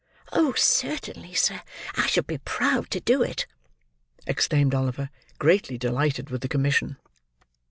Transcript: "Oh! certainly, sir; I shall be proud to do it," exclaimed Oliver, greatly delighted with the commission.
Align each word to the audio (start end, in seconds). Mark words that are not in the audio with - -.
"Oh! 0.31 0.53
certainly, 0.53 1.35
sir; 1.35 1.61
I 1.95 2.07
shall 2.07 2.23
be 2.23 2.39
proud 2.39 2.89
to 2.89 2.99
do 2.99 3.21
it," 3.21 3.45
exclaimed 4.25 4.73
Oliver, 4.73 5.11
greatly 5.37 5.77
delighted 5.77 6.31
with 6.31 6.41
the 6.41 6.47
commission. 6.49 6.97